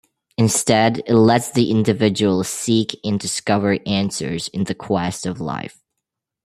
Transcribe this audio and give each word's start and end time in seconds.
Instead 0.35 1.03
it 1.05 1.13
lets 1.13 1.51
the 1.51 1.69
individual 1.69 2.43
seek 2.43 2.99
and 3.03 3.19
discover 3.19 3.77
answers 3.85 4.47
in 4.47 4.63
the 4.63 4.73
quest 4.73 5.27
of 5.27 5.39
life. 5.39 5.83